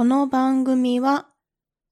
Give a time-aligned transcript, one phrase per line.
[0.00, 1.26] この番組は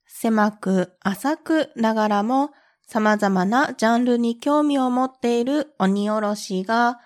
[0.07, 2.53] 狭く浅くながらも
[2.87, 7.01] 様々なジャンルに興味を持っている鬼おろしが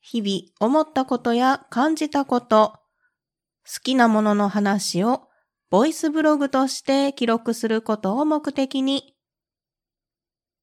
[0.00, 2.74] 日々思ったことや感じたこと、
[3.66, 5.22] 好きなものの話を
[5.70, 9.16] ボイスブログとして記録することを目的に、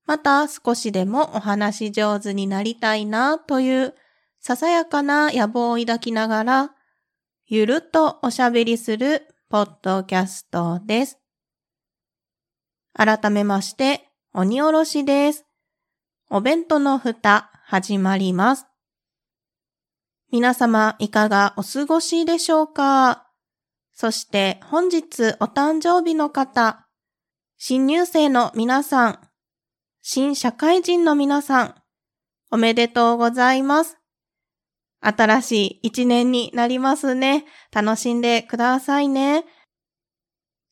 [0.06, 3.94] また少しでもお話上手になりたいなという
[4.40, 6.72] ささやかな野望を抱きながら、
[7.46, 11.20] ゆるっとおしゃべりするポッドキャストです。
[12.94, 15.46] 改めまして、鬼おろしです。
[16.30, 18.66] お弁当の蓋、始まります。
[20.32, 23.28] 皆様、いかがお過ごしでしょうか？
[23.92, 26.88] そして本日お誕生日の方、
[27.58, 29.20] 新入生の皆さん、
[30.02, 31.76] 新社会人の皆さん、
[32.52, 33.98] おめでとうございます。
[35.02, 37.46] 新しい一年になりますね。
[37.72, 39.46] 楽しんでくださいね。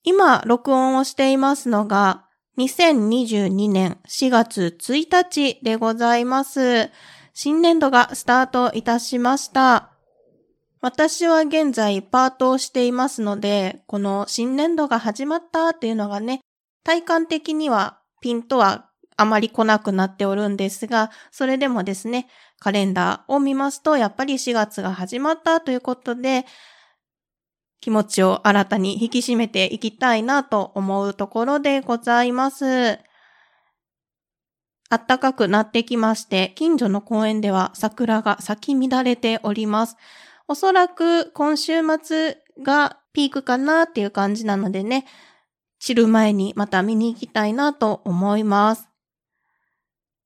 [0.03, 2.25] 今、録音をしていますのが、
[2.57, 6.91] 2022年4月1日でございます。
[7.33, 9.91] 新年度がスタートいたしました。
[10.81, 16.41] 私は現在パートをしていますので、この新年度が始まったっていうのがね、
[16.83, 18.88] 体感的にはピンとは
[19.19, 22.27] あまり来なくなっておるんですが、それでもですね、
[22.59, 26.45] カレンダーを見ますと、やっぱり4月が始まったということで、
[27.81, 32.99] 気持ちを新たに引き締めていきたいなと思うところでございます。
[34.89, 39.97] 暖かくなってきまして、近所の公園では桜が咲き乱れております。
[40.47, 45.05] おそらく今週末がピークかなっていう感じなのでね、
[45.79, 48.88] 散る前にまた見に行きたいなと思います。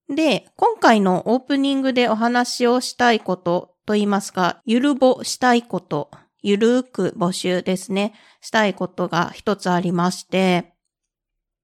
[0.09, 10.73] で、今回のオープニングでお話をしたいことと言いますか、ゆるぼしたいこと、ゆるーく募集ですね、したいことが一つありまして、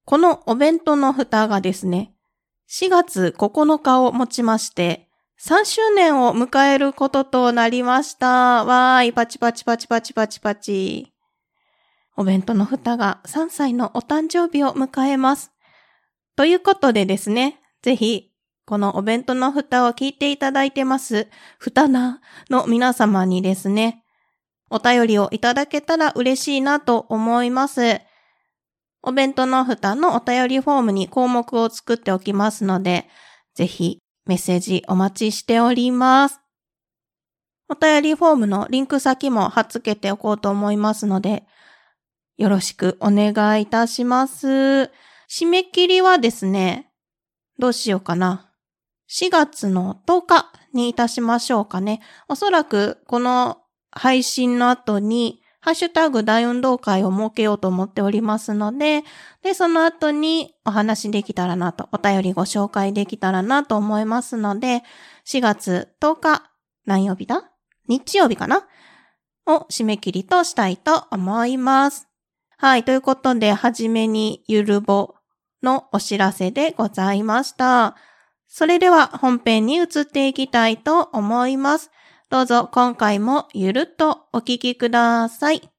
[0.05, 2.13] このお弁当の蓋がですね、
[2.69, 5.09] 4月9日をもちまして、
[5.41, 8.65] 3周年を迎えることとなりました。
[8.65, 11.13] わーい、パチパチパチパチパチパチ。
[12.17, 15.51] お弁当の蓋が3歳のお誕生日を迎えます。
[16.35, 18.28] ということでですね、ぜひ
[18.69, 22.21] このお弁当の蓋を聞いていただいてます、蓋な
[22.51, 24.03] の皆様にですね、
[24.69, 27.99] お便りをいただけたら嬉しいなと思います。
[29.01, 33.07] お弁当の蓋のお便りフォームに項目を作っておきますので、
[33.55, 36.39] ぜひメッセージお待ちしております。
[37.69, 41.43] お便りフォームのリンク先も貼っ付けておこうと思いますので、
[42.37, 44.91] よろしくお願いいたします。
[45.27, 46.91] 締め切りはですね、
[47.57, 48.48] どうしようかな。
[49.09, 52.01] 4月の10日にいたしましょうかね。
[52.27, 53.57] おそらくこの
[53.91, 59.03] 配信の後に、ハッシュタグ大運動会を設けようと思っておりますので、
[59.41, 64.83] で、その後にお話できたらなと、お便りご紹介できたらなと思いますので、
[65.25, 66.43] 4月10日、
[66.85, 67.51] 何曜日だ？
[67.87, 68.67] 日曜日かな？
[69.47, 72.07] を締め切りとしたいと思います。
[72.57, 72.85] はい。
[72.85, 75.15] ということで、はじめにゆるぼ
[75.61, 77.97] のお知らせでございました。
[78.51, 81.91] それでは本編に移っていきたいと思います。
[82.29, 85.69] どうぞ今回もゆるっとお聞きください。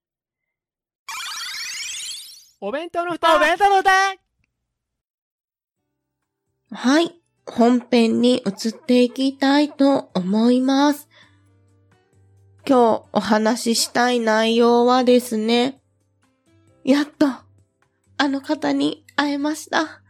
[2.60, 3.90] お弁当の蓋お弁当の蓋
[6.70, 7.20] はい。
[7.44, 11.08] 本編に移っていきたいと思います。
[12.64, 15.80] 今日お話ししたい内容はですね、
[16.84, 17.26] やっと
[18.16, 20.02] あの方に会えました。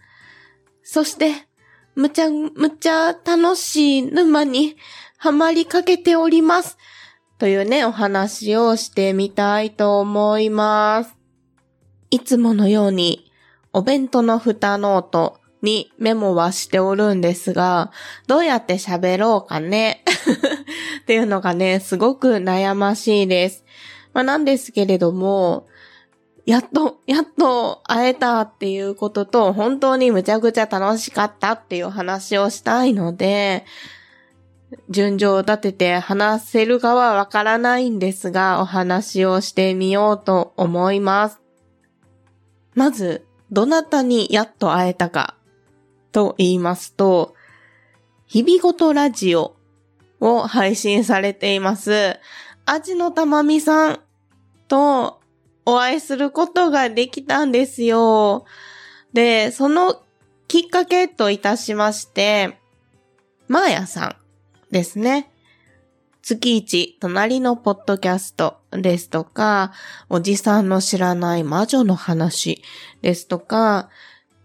[0.83, 1.49] そして
[2.01, 4.75] むちゃむちゃ楽しい沼に
[5.19, 6.79] はまりかけております。
[7.37, 11.15] というね、お話をしてみたいと思います。
[12.11, 13.31] いつものように、
[13.75, 17.93] お弁当の蓋ノートにメモはしておるんですが、
[18.27, 20.03] どうやって喋ろうかね？
[21.03, 23.63] っていうのがね、すごく悩ましいです。
[24.15, 25.67] まあ、なんですけれども、
[26.47, 33.65] やっと、やっと会えたっていうことと、本当にむちゃくちゃ楽しかったっていう話をしたいので、
[34.89, 41.41] 順序を立てて話せるかはわからないんですが、お話をしてみようと思います。
[42.75, 45.35] まず、どなたにやっと会えたか
[46.13, 47.35] と言いますと、
[48.27, 49.57] 日々ごとラジオ
[50.21, 52.19] を配信されています、
[52.65, 54.01] 味のたまみさん
[54.69, 55.20] と
[55.67, 58.45] お会いすることができたんですよ。
[59.13, 60.03] で、その
[60.49, 62.59] きっかけといたしまして、
[63.49, 64.17] マーヤさん
[64.71, 65.31] ですね。
[66.23, 69.73] 月一、隣のポッドキャストですとか、
[70.09, 72.63] おじさんの知らない魔女の話
[73.03, 73.89] ですとか、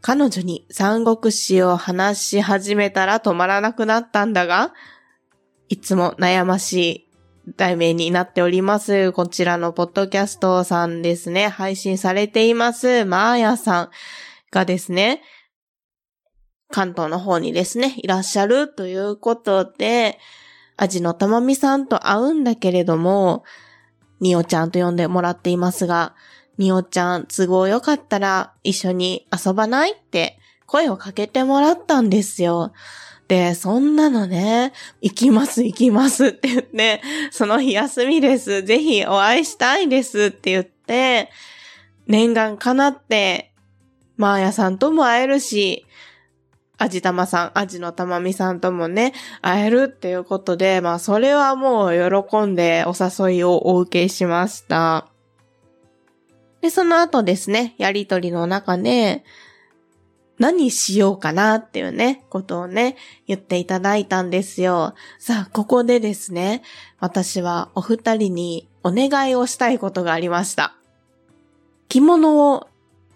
[0.01, 4.73] 彼女に三国志を話し始めたら止まらなくなったんだが、
[5.68, 7.05] いつも悩ましい
[7.57, 9.12] 題名になっております。
[9.12, 13.89] こちらのポッドキャストさんですね、配信されています、マーヤさん
[14.51, 15.21] がですね、
[16.71, 20.18] 関東の方にですね、いらっしゃるということで、
[20.77, 23.44] アジのたまみさんと会うんだけれども、
[24.19, 26.15] みおちゃんと呼んでもらっていますが、
[26.57, 32.74] みおちゃん都合よかったら一緒に遊ばないって声をかけてもらったんですよ。
[33.27, 37.01] で、そんなのね、行きます行きますって言って、
[37.31, 38.63] その日休みです。
[38.63, 41.30] ぜひお会いしたいですって言って、
[42.07, 43.51] 念願叶って、
[44.18, 45.86] マーヤさんとも会えるし、
[46.77, 51.94] アジタマさん、アジのたまみさんともね、会えるっていうことで、まあそれはもう
[52.30, 55.07] 喜んでお誘いをお受けしました。
[56.62, 59.24] で、その後ですね、やりとりの中で、
[60.37, 62.97] 何しようかなっていうね、ことをね、
[63.27, 64.93] 言っていただいたんですよ。
[65.17, 66.61] さあ、ここでですね、
[66.99, 70.75] 私はお二人にお願いをしたいことがありました。
[71.87, 72.67] 着物を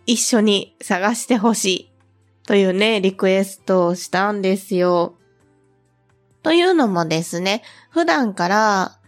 [0.06, 1.92] 一緒に探してほしい
[2.48, 5.16] というね、リクエストをしたんですよ。
[6.42, 8.99] というのもですね、普段から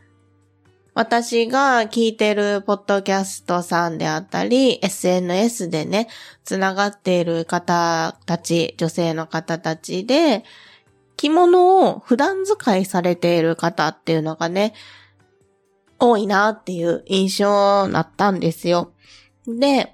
[0.94, 6.10] 私が聞いてるポッドキャストさんであったり、SNS でね、
[6.44, 10.44] つながっている方たち、女性の方たちで、
[11.16, 14.74] 着物を普段使いされている方っていうのがね、
[15.98, 18.92] 多いなっていう印象になったんですよ。
[19.48, 19.94] で、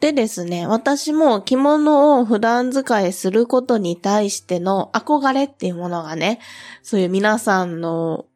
[0.00, 6.40] でですね、私も着物を普段使いすることに対しての憧れっていうものがね、
[6.82, 8.26] そういう皆さんの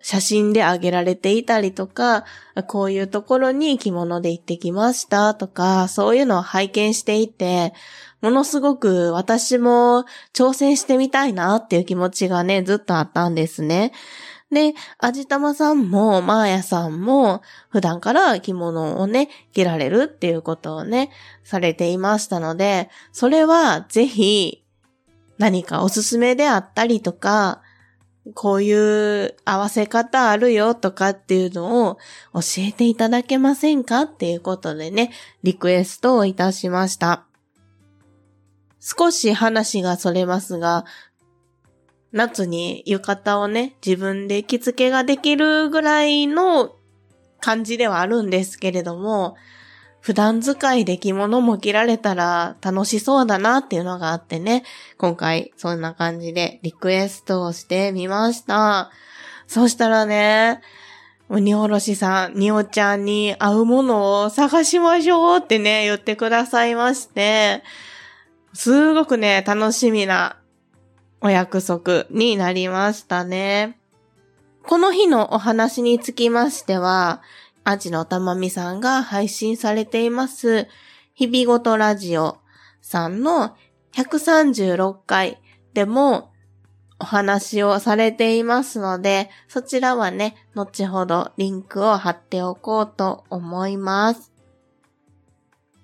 [0.00, 2.24] 写真であげられていたりとか、
[2.66, 7.74] こういうところに着物で行ってきましたとか、そういうのを拝見していて、
[8.20, 13.92] ものすごく私も挑戦してみたいなっていう気持ちがね、ずっとあったんですね。
[14.50, 21.10] で、アジタマさんも、マーヤさんも、普段から着物をね、着られるっていうことをね、
[21.44, 24.64] されていましたので、それはぜひ、
[25.36, 27.60] 何かおすすめであったりとか、
[28.34, 31.98] こういう合わせ方あるよとかっていうのを
[32.34, 35.10] 教えていただけませんかっていうことでね、
[35.42, 37.24] リクエストをいたしました。
[38.80, 40.84] 少し話がそれますが、
[42.12, 46.74] 夏に浴衣をね、自分で着付けができるぐらいの
[47.40, 49.36] 感じではあるんですけれども、
[50.08, 54.64] 普段使いで着物も着られたら楽しそうだなっていうのがあってね、
[54.96, 58.90] 今回そんな感じでリクエストをしてみました。
[59.46, 60.62] そしたらね、
[61.28, 67.62] 鬼おろしさん、におちゃんに合うものを探しましょうってね、言ってくださいまして、
[68.54, 70.38] すごくね、楽しみな
[71.20, 73.78] お約束になりましたね。
[74.62, 77.20] この日のお話につきましては、
[77.68, 80.68] アジのたまみさんが配信されています、
[81.12, 82.38] 日々ごとラジオ
[82.80, 83.54] さんの
[83.92, 85.38] 136回
[85.74, 86.32] でも
[86.98, 94.32] お話をされていますので、そちらはね、後ほどリンクを貼っておこうと思います。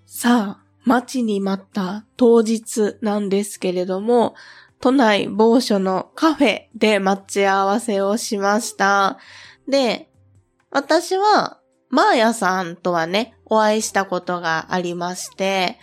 [0.06, 4.34] さあ、待ちに待った当日なんですけれども、
[4.80, 9.18] 都内某所のカフェで待ち合わせをしました。
[9.68, 10.10] で、
[10.70, 11.60] 私は、
[11.94, 15.78] マーヤさんとはね、お会いしたことがありまして、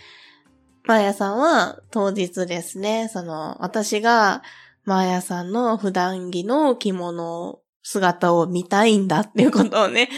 [0.84, 4.42] マーヤさんは当日ですね、その、私が、
[4.84, 10.10] マーヤさんの普段着の着物姿を見たいんだっていうことをね、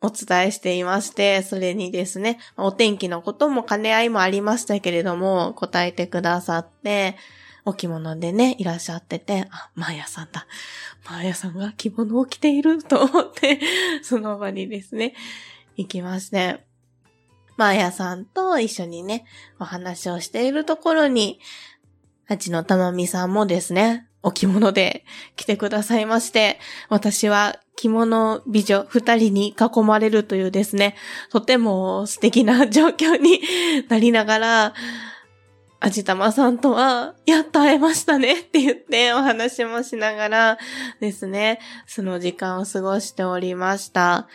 [0.00, 7.14] お伝えしていまして、それにですね、お天気のことも兼ね合いもありましたけれども、答えてくださって、
[7.64, 10.46] お着物でね、いらっしゃってて、あ、マーヤさんだ。
[11.08, 13.60] マーヤさんが着物を着ていると思って、
[14.02, 15.14] その場にですね、
[15.76, 16.64] 行きまして、
[17.56, 19.24] マーヤさんと一緒にね、
[19.60, 21.38] お話をしているところに、
[22.26, 25.04] ハチのたまみさんもですね、お着物で
[25.36, 30.96] 来てくださいまして、私は着物美女二人に囲まれるというですね、
[31.30, 33.40] とても素敵な状況に
[33.88, 34.74] なりながら、
[35.84, 40.58] あじたまさんとは、やっと会えましたねって言ってお話もしながら
[41.00, 41.58] ですね、
[41.88, 44.28] その時間を過ごしておりました。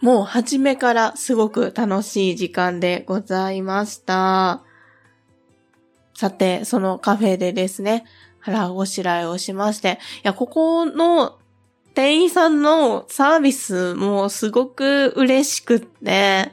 [0.00, 4.64] もう初めからすごく楽しい時間でございました。
[6.14, 8.04] さて、そのカフェでですね、
[8.40, 11.38] 腹ごしらえをしまして、いや、ここの
[11.94, 16.50] 店員さんのサービスもすごく嬉しくって、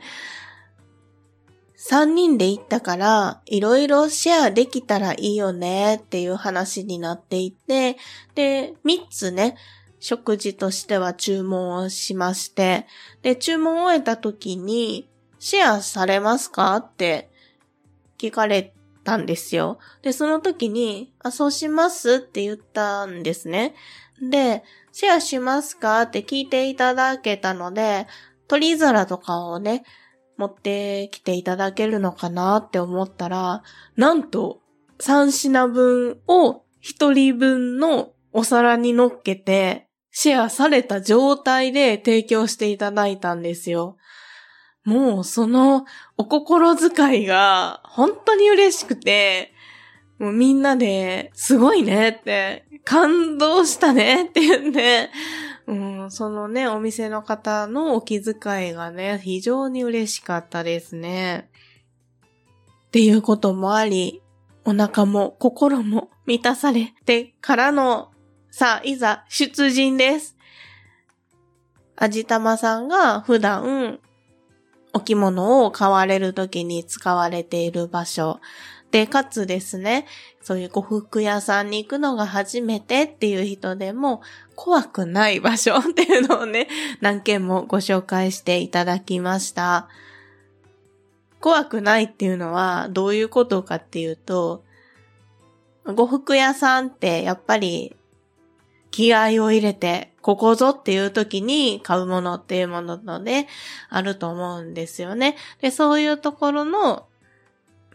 [1.87, 7.97] 3人で行ったから、いろいろシェアできたらいいよねっていう話になっていて、
[8.33, 9.55] で、3つね、
[9.99, 12.87] 食事としては注文をしまして、
[13.21, 16.75] で、注文を終えた時に、シェアされますか？
[16.77, 17.29] って
[18.17, 18.73] 聞かれ
[19.03, 19.77] たんですよ。
[20.01, 23.75] で、その時に、あ、そうしますって言ったんですね。
[24.19, 26.01] で、シェアしますか？
[26.01, 28.07] って聞いていただけたので、
[28.47, 29.83] 取り皿とかをね、
[30.37, 33.63] 持ってきていただけるのかなって思ったら、
[33.95, 34.61] なんと
[34.99, 43.97] 3品分を1人分のお皿に乗っけて、シェアされた状態で提供していただいたんですよ。
[44.85, 49.51] もうそのお心遣いが本当に嬉しくて、
[50.19, 55.09] もうみんなですごいねって、感動したねって言って、
[55.67, 55.73] う
[56.05, 61.49] ん、そのね、お店の方のお気遣いがね、非常に嬉しかったですね。
[62.87, 64.21] っていうこともあり、
[64.63, 68.11] お腹も心も満たされてからの、
[68.51, 70.35] さあ、いざ出陣です。
[71.95, 73.99] あじたまさんが普段、
[74.93, 78.39] お着物を買われるときに使われている場所。
[78.91, 80.05] で、かつですね、
[80.41, 84.21] そういう呉服屋さんに行くのが初めてっていう人でも
[84.55, 86.67] 怖くない場所っていうのをね、
[87.01, 89.89] 何件もご紹介していただきました。
[91.41, 94.63] 怖くないっていうのはどういうことかっていうと、
[95.85, 97.95] 呉服屋さんってやっぱり
[98.91, 103.47] 気合を入れて、ここぞっていう時に買うものっていうもののね、
[103.89, 105.35] あると思うんですよね。
[105.61, 107.05] で、そういうところの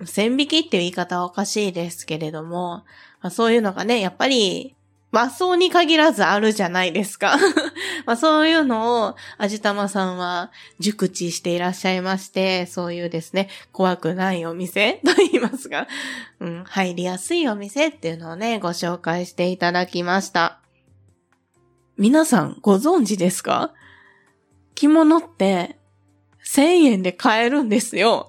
[0.05, 2.85] 線引きっていう言い方はおかしいですけれども、
[3.21, 4.75] まあ、そういうのがね、やっぱり
[5.13, 7.37] 和装に限らずあるじゃないですか。
[8.07, 15.89] まあそういうのを、あじたまさんは熟知していらっしゃいまして、そういうですね、怖くないお店 と言いますが、
[16.39, 20.61] うん、入りやすいお店っていうのをね、ご紹介していただきました。
[21.97, 23.73] 皆さんご存知ですか？
[24.75, 25.77] 着物って
[26.51, 28.27] 1000円で買えるんですよ。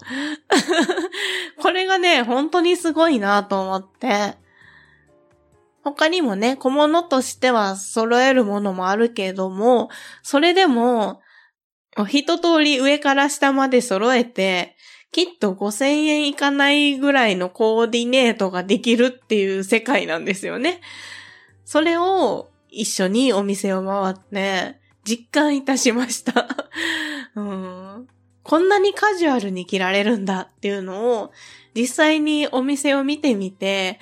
[1.60, 4.36] これがね、本当にすごいなと思って。
[5.84, 9.90] 他にもね、小物としては揃えるものもあるけども、
[10.22, 11.22] それでも、
[12.08, 14.76] 一通り上から下まで揃えて、
[15.12, 20.80] きっと5000円いかないぐらいのコーディネートができるっていう世界なんですよね。
[21.66, 26.48] それを一緒にお店を回って実感いたしました。
[27.36, 27.81] うん、
[28.52, 31.32] こんなにカジュアルに着られるんだっていうのを
[31.74, 33.98] 実際にお店を見てみて、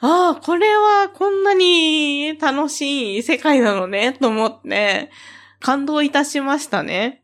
[0.00, 5.12] ああ、これはこんなに楽しい世界なのね、と思って
[5.60, 7.22] 感動いたしましたね。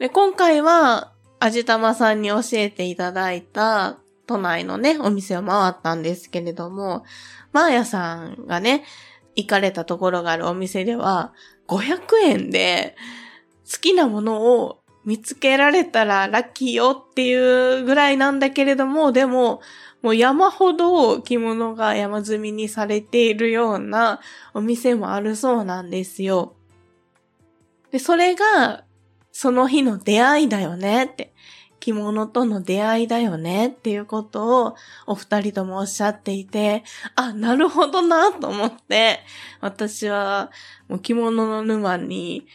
[0.00, 7.04] で、今回は、あじたまさんに教えていただいた都内のね、お店を回ったんですけれども、
[7.52, 8.82] マーヤさんがね、
[9.36, 11.32] 行かれたところがあるお店では、
[11.68, 12.96] 500円で
[13.72, 19.60] 好きなものを見つけられたらラッキーよっていうぐらいなんだけれども、でも、
[20.02, 24.20] もう山ほど着物が山積みにされているような
[24.52, 26.54] お店もあるそうなんですよ。
[27.90, 28.84] で、それが、
[29.32, 31.32] その日の出会いだよねって。
[31.84, 34.74] 着物との出会いだよねっていうことを
[35.06, 36.82] お二人ともおっしゃっていて、
[37.14, 39.20] あ、なるほどなと思って、
[39.60, 40.50] 私は
[40.88, 42.46] もう着物の沼に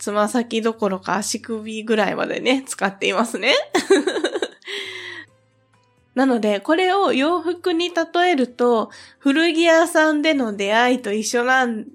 [0.00, 3.52] つま先どころか足首ぐらいまでね、使っていますね。
[6.16, 11.86] なので、これを洋服に例えると、古着屋さんでの出会いと一緒なん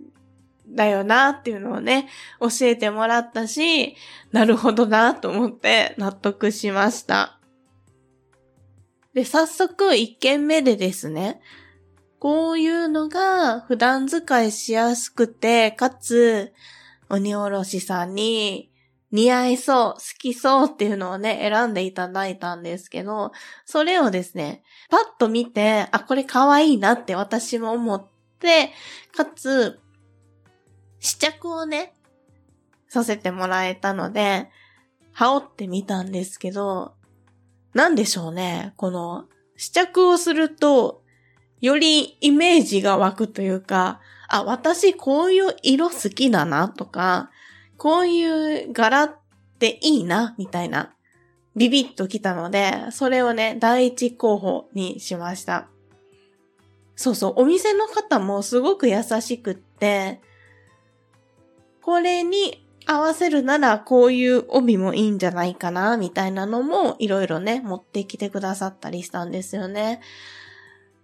[0.68, 2.08] だよなっていうのをね、
[2.40, 3.96] 教えてもらったし、
[4.32, 7.40] なるほどなと思って納得しました。
[9.16, 11.42] で、早速1軒目でですね、
[12.20, 16.54] こういうのが普段使いしやすくて、かつ、
[17.10, 18.72] 鬼おろしさんに
[19.12, 23.32] 似合いそう、好きそうっていうのをね、選んでいただいたんですけど、
[23.66, 28.08] それをですね、パッと見て、あ、これ可愛いなって私も思っ
[28.40, 28.72] て、
[29.16, 29.80] かつ、
[31.00, 31.94] 試着をね、
[32.90, 34.50] させてもらえたので、
[35.14, 36.96] 羽織ってみたんですけど、
[37.74, 38.74] なんでしょうね。
[38.76, 41.04] この、試着をすると、
[41.62, 44.02] よりイメージが湧くというか、
[44.38, 47.30] あ、私こういう色好きだなとか、
[47.78, 49.20] こういう柄っ
[49.60, 50.94] ていいな、みたいな、
[51.56, 55.68] ビビッときたので、それをね、第一候補にしました。
[56.96, 60.22] そうそう、お店の方もすごく優しくって、
[61.82, 70.02] これに合わせるならこういう帯もいいんじゃないかな、みたいなのもいろいろね、持ってきてくださったりしたんですよね。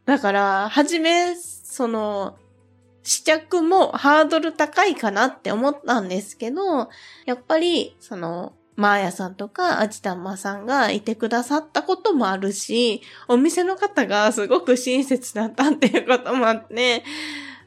[0.05, 2.35] だから、はじめ、その、
[3.03, 6.89] 試着もハードル高いかなって思ったんですけど、
[7.25, 17.03] やっぱり、その、マーヤさんとかアジタンマさんがいてくださったこともあるし、お店の方がすごく親切だったっていうこともあって、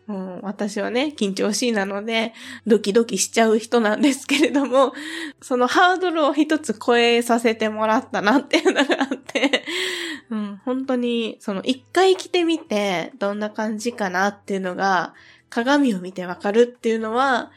[0.07, 2.35] もう私はね、緊張しいなので、
[2.67, 4.93] ドキドキしちゃう人なんですけれども、
[5.41, 9.65] そのハードルを一つ超えさせてもらったなっていうのがあって、
[10.31, 15.15] うん、本当に、その一回着てみて、どんな感じかなっていうのが、
[15.49, 17.51] 鏡を見てわかるっていうのは、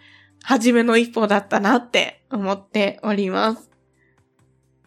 [0.44, 3.70] 初めの一歩だったなって思っております。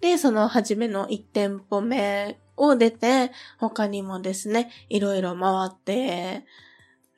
[0.00, 6.46] で、その初めの1店舗目を出て、他にもですね、いろいろ回って、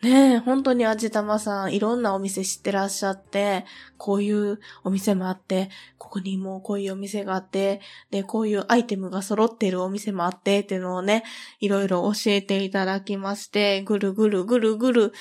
[0.03, 3.65] ねえ、本当に味玉さん、いろんなお店知ってらっしゃって、
[3.99, 7.81] こういうお店もあって、ここにもこういうお店があって、
[8.11, 11.23] で、こういうアイテムが揃ってるお店もあって、っていうのをね、
[11.61, 15.13] いろいろ教えていただきまして、ぐるぐるぐるぐる、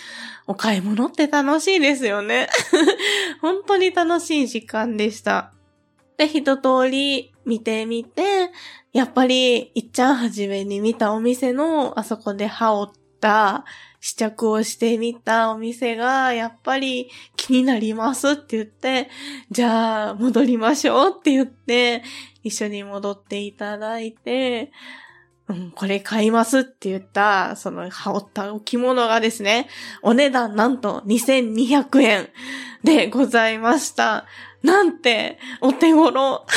[0.48, 2.50] お買い物って楽しいですよね。
[3.40, 5.54] 本当に楽しい時間でした。
[6.18, 8.50] で、一通り見てみて、
[8.94, 13.64] やっぱり、いっちゃんはじめに見たお店の、あそこで羽織った
[14.02, 19.10] 試着をしてみたお店がやっぱり気になりますって言って、
[19.52, 22.04] じゃあ戻りましょうって言って、
[22.44, 24.72] 一緒に戻っていただいて、
[25.48, 29.70] うん、これ買いますって言った、その羽織った置物がですね、
[30.02, 32.30] お値段なんと2200円
[32.84, 34.26] でございました。
[34.64, 36.46] なんて、お手頃。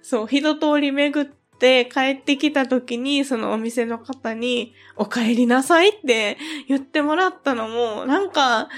[0.00, 6.36] そう、一通り巡ってって帰ってきた時にそのお店の方にお帰りなさいって
[6.68, 8.68] 言ってもらったのもなんか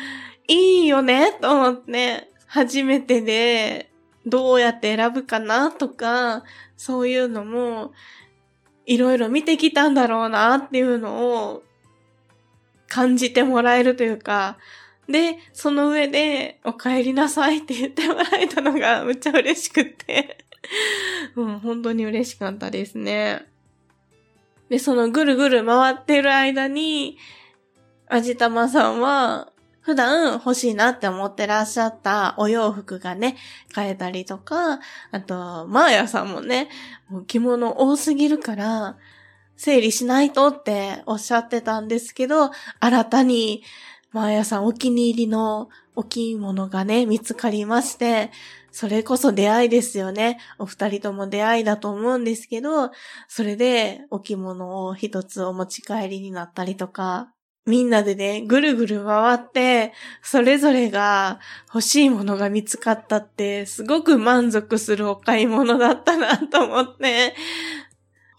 [0.46, 3.90] いいよねと思って初めてで
[4.24, 6.44] どうやって選ぶかなとか
[6.76, 7.92] そういうのも
[8.86, 11.62] いろいろ見てきたんだろうなっていうのを
[12.86, 14.56] 感じてもらえるというか
[15.08, 20.44] で、その上で、お帰りなさいって言ってもらえたのが、むっちゃ嬉しくって。
[21.36, 23.46] うん、本当に嬉しかったですね。
[24.68, 27.18] で、そのぐるぐる回ってる間に、
[28.08, 33.36] あじたまさんは、普段欲しいなって思ってらっしゃったお洋服がね、
[33.72, 34.80] 買えたりとか、
[35.12, 36.68] あと、マーヤさんもね、
[37.08, 38.98] もう着物多すぎるから、
[39.56, 43.62] 整理しないとっておっしゃってたんですけど、新たに、
[44.12, 48.30] マーヤさんお気に入りのお着物がね、見つかりまして、
[48.70, 50.38] それこそ出会いですよね。
[50.58, 52.90] お二人とも出会いだと思うんですけど、
[53.26, 57.32] それでお着物を一つお持ち帰りになったりとか、
[57.66, 59.92] みんなでね、ぐるぐる回って、
[60.22, 67.34] それぞれが欲しいものが見つかったって、すごく満足するお買い物だったなと思って、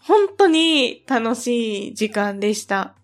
[0.00, 2.96] 本当に楽しい時間でした。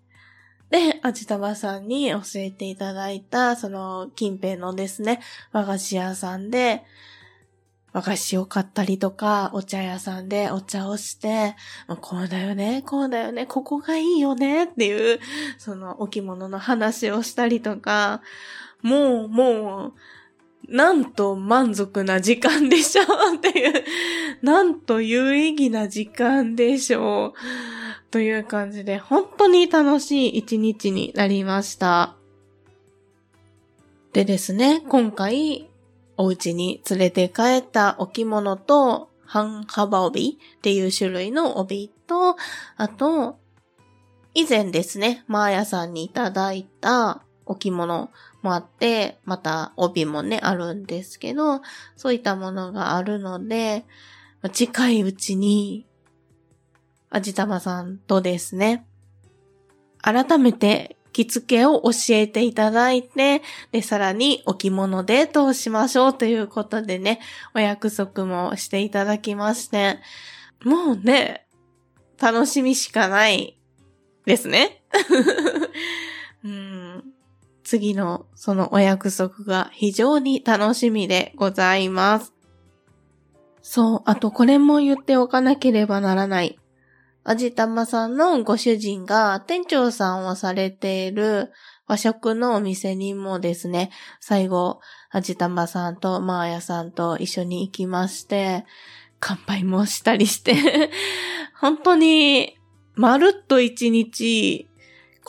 [0.69, 6.83] で、味玉さんに教えていただいた、その近辺のですね、和菓子屋さんで、
[7.93, 11.55] 和菓子を買ったりとか、お茶屋さんでお茶をして、
[12.01, 15.19] こうだよね、こうだよね、ここがいいよねっていう、
[15.57, 18.21] その置物の話をしたりとか、
[18.81, 19.93] もう、もう、
[20.67, 23.83] なんと満足な時間でしょうっていう、
[24.41, 27.33] なんと有意義な時間でしょう。
[28.11, 32.15] という感じで、本当に楽しい一日になりました。
[34.13, 35.69] でですね、今回、
[36.17, 42.37] お家に連れて帰った置物と、半幅帯っていう種類の帯と、
[42.77, 43.37] あと、
[44.33, 48.09] 以前ですね、マーヤさんにいただいた置物
[48.41, 51.61] もあって、また帯もね、あるんですけど、
[51.95, 53.85] そういったものがあるので、
[54.53, 55.87] 近いうちに
[57.09, 58.85] あじたまさんとですね、
[60.01, 67.19] 改めて着付けを教えていただいて、で、さらにお着物デートをしましょうということでね、
[67.55, 69.99] お約束もしていただきまして、
[70.63, 71.47] もうね、
[72.21, 73.57] 楽しみしかない
[74.25, 74.83] ですね。
[76.43, 77.03] うん、
[77.67, 82.33] 次のそのお約束が非常に楽しみでございます。
[83.61, 86.57] そう、あとこれも言っておかなければならない。
[87.25, 91.51] あじたまさんのご主人が店長さんをされている
[91.87, 98.65] 和食のお店にもですね、最後、あじたまさんとマーヤさんと一緒に行きまして、
[99.19, 100.55] 乾杯もしたりして
[101.59, 102.57] 本当に、
[102.95, 104.69] まるっと一日、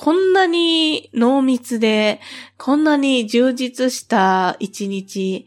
[0.00, 2.20] こんなに濃密で、
[2.56, 5.44] こんなに充実した一日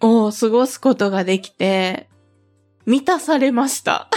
[0.00, 2.08] を過ごすことができて、
[2.86, 4.08] 満たされました。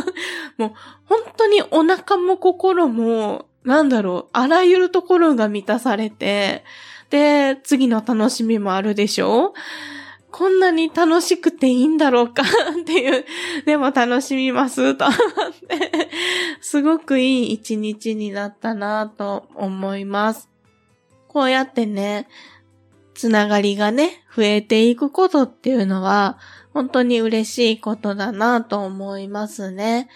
[0.56, 0.72] もう
[1.04, 6.64] 本当にお腹も心も、なんだろう、あらゆるところが満たされて、
[7.10, 9.52] で、次の楽しみもあるでしょう
[10.30, 12.42] こんなに楽しくていいんだろうか？
[12.80, 13.24] っていう、
[13.64, 15.18] でも楽しみますと思っ
[15.68, 16.10] て、
[16.60, 20.48] すごくいい一日になったなと思います。
[21.28, 22.28] こうやってね、
[23.14, 26.38] つながりがね、増えていくことっていうのは、
[26.72, 30.08] 本当に嬉しいことだなと思いますね。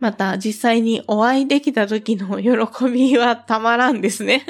[0.00, 4.44] また実際にお会いできた時の喜びはたまらんですね。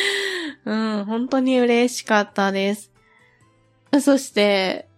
[0.66, 2.89] うん、本当に嬉しかったです。
[3.98, 4.90] そして、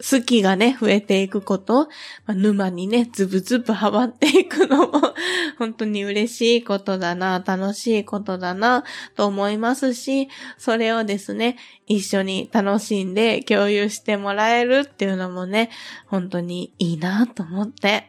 [0.00, 1.84] 好きがね、増えていくこと、
[2.26, 5.00] まあ沼にね、ズブズブハマっていくのも、
[5.56, 15.70] 本当に嬉しいことだな、楽しいことだな、と思いますし、それをですね、一緒に楽しんで共有してもらえるっていうのもね、
[16.06, 18.08] 本当にいいなと思って、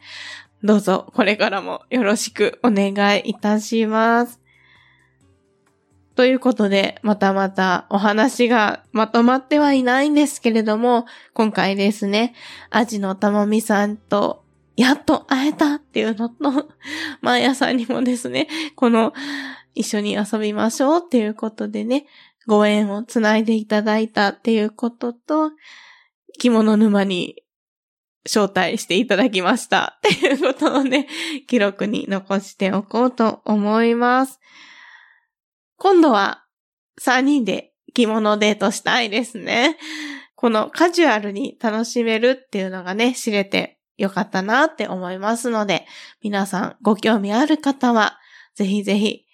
[0.63, 4.44] どうぞこれからもよろしくお願いいたします。
[6.15, 12.33] ということで、またまたお話がまとまってはいないんですけれども、今回ですね、
[12.69, 14.45] アジのたまみさんと
[14.77, 16.69] やっと会えたっていうのと、
[17.21, 19.13] マーヤさんにもですね、この
[19.73, 22.05] 一緒に遊びましょうっていうことでね、
[22.47, 25.51] ご縁をつないでいただいたっていうことと、
[26.39, 27.43] 着物沼に
[28.25, 31.07] 招待していただきましたっていうことをね、
[31.47, 34.39] 記録に残しておこうと思います。
[35.77, 36.45] 今度は
[37.01, 39.77] 3人で着物デートしたいですね。
[40.35, 45.85] このカジュアルに楽しめるっていうのがね、知れてよかったなって思いますので、
[46.21, 48.19] 皆さんご興味ある方は、
[48.53, 49.25] ぜひぜひ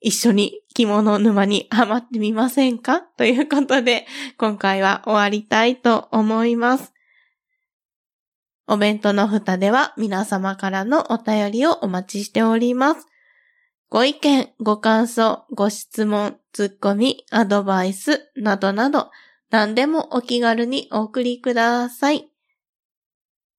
[0.00, 3.00] 一緒に着物沼にハマってみませんか？
[3.00, 4.06] ということで、
[4.38, 6.92] 今回は終わりたいと思います。
[8.66, 13.06] お弁当の蓋では皆様からのお便りをお待ちしております。
[13.94, 19.12] ご意見、ご感想、ご質問、ツッコミ、アドバイスなどなど
[19.50, 22.28] 何でもお気軽にお送りください。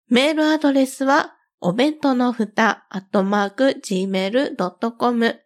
[0.10, 5.40] メールアドレスはお弁当のふたアットマーク gmail.com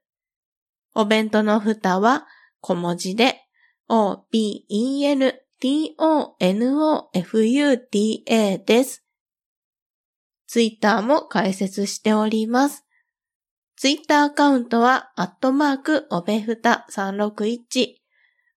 [0.96, 2.26] お弁当のふたは
[2.60, 3.44] 小文字で
[3.90, 5.38] o-b-e-n-t-o-n-o-f-u-t-a
[8.58, 9.06] です。
[10.48, 12.89] ツイッターも開設しております。
[13.80, 17.96] ツイッターアカウントは、アットマーク、おべふた361。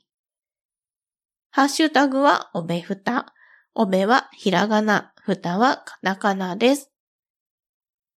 [1.50, 3.34] ハッシュタグは、おべふた。
[3.74, 6.90] おべはひらがな、ふたはカタカナです。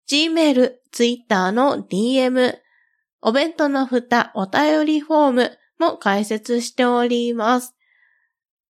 [0.09, 2.55] Gmail、Twitter の DM、
[3.21, 7.75] お弁当のふたお便りフォームも開設しております。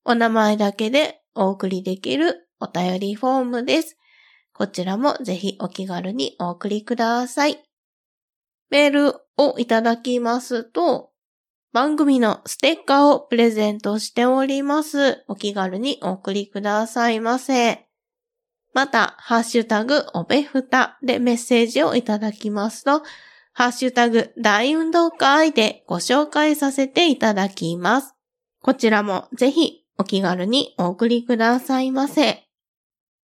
[0.05, 3.97] お名前だけでお送りできるお便りフォームです。
[4.53, 7.65] こちらもぜひお気軽にお送りください。
[8.71, 11.11] メールをいただきますと、
[11.73, 15.25] 番組のステッカーをプレゼントしております。
[15.27, 17.87] お気軽にお送りくださいませ。
[18.75, 23.03] また、ハッシュタグおべふたでメッセージをいただきますと、
[23.53, 28.15] ハッシュタグ大運動会でご紹介させていただきます。
[28.61, 32.45] こちらもぜひお気軽にお送りくださいませ。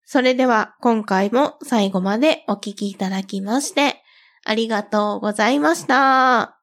[0.05, 4.03] それでは今回も最後までお聞きいただきまして
[4.45, 6.58] ありがとうございました。